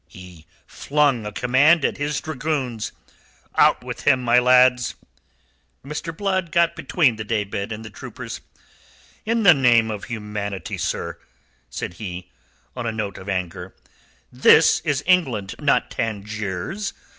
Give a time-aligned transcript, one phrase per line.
[0.07, 2.91] He flung a command at his dragoons.
[3.53, 4.95] "Out with him, my lads."
[5.85, 6.11] Mr.
[6.17, 8.41] Blood got between the day bed and the troopers.
[9.27, 11.19] "In the name of humanity, sir!"
[11.69, 12.31] said he,
[12.75, 13.75] on a note of anger.
[14.31, 16.93] "This is England, not Tangiers.